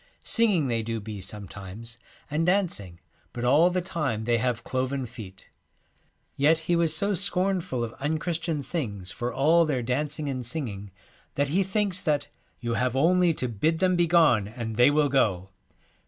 Singing 0.23 0.65
they 0.65 0.81
do 0.81 0.99
be 0.99 1.21
sometimes, 1.21 1.99
and 2.31 2.43
dancing, 2.43 2.99
but 3.33 3.45
all 3.45 3.69
the 3.69 3.81
time 3.83 4.23
they 4.23 4.39
have 4.39 4.63
cloven 4.63 5.05
feet.' 5.05 5.51
Yet 6.35 6.57
he 6.65 6.75
was 6.75 6.97
so 6.97 7.13
scornful 7.13 7.83
of 7.83 7.93
unchristian 7.99 8.63
things 8.63 9.11
for 9.11 9.31
all 9.31 9.63
their 9.63 9.83
dancing 9.83 10.27
and 10.27 10.43
singing 10.43 10.89
75 11.35 11.35
The 11.35 11.35
that 11.43 11.47
he 11.49 11.61
thinks 11.63 12.01
that' 12.01 12.29
you 12.61 12.73
have 12.73 12.95
only 12.95 13.31
to 13.35 13.47
bid 13.47 13.73
Twilight, 13.77 13.79
them 13.79 13.95
begone 13.95 14.47
and 14.47 14.75
they 14.75 14.89
will 14.89 15.07
go. 15.09 15.49